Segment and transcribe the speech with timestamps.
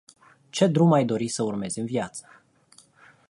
[0.51, 2.25] Ce drum ai dori să urmezi în viață.